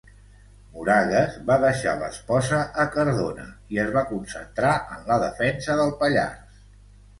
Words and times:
Moragues 0.77 1.35
va 1.49 1.57
deixar 1.63 1.93
l'esposa 1.99 2.63
a 2.85 2.87
Cardona 2.97 3.47
i 3.77 3.81
es 3.85 3.93
va 3.99 4.05
concentrar 4.15 4.75
en 4.97 5.07
la 5.13 5.21
defensa 5.27 5.79
del 5.85 5.97
Pallars. 6.03 6.61